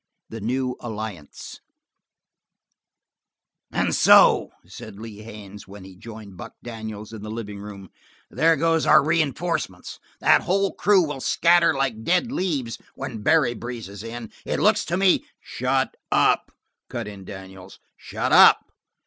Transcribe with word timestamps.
The 0.29 0.41
New 0.41 0.77
Alliance 0.79 1.59
"And 3.71 3.93
so," 3.93 4.49
said 4.65 4.97
Lee 4.97 5.19
Haines, 5.19 5.67
when 5.67 5.83
he 5.83 5.95
joined 5.95 6.37
Buck 6.37 6.53
Daniels 6.63 7.13
in 7.13 7.21
the 7.21 7.29
living 7.29 7.59
room, 7.59 7.91
"there 8.31 8.55
goes 8.55 8.87
our 8.87 9.05
reinforcements. 9.05 9.99
That 10.19 10.41
whole 10.41 10.73
crew 10.73 11.03
will 11.05 11.21
scatter 11.21 11.75
like 11.75 12.03
dead 12.03 12.31
leaves 12.31 12.79
when 12.95 13.21
Barry 13.21 13.53
breezes 13.53 14.01
in. 14.01 14.31
It 14.43 14.59
looks 14.59 14.85
to 14.85 14.97
me" 14.97 15.23
"Shut 15.39 15.95
up!" 16.11 16.51
cut 16.89 17.07
in 17.07 17.23
Daniels. 17.23 17.77
"Shut 17.95 18.31
up!" 18.31 18.65